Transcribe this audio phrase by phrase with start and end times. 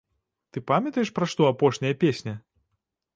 [0.55, 2.33] Ты памятаеш, пра што апошняя песня!?